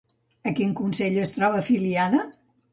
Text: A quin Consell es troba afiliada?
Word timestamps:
A 0.51 0.53
quin 0.59 0.71
Consell 0.79 1.21
es 1.27 1.35
troba 1.37 1.63
afiliada? 1.67 2.27